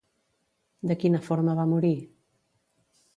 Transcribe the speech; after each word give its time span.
De 0.91 0.97
quina 1.03 1.21
forma 1.27 1.55
va 1.59 1.67
morir? 1.75 1.95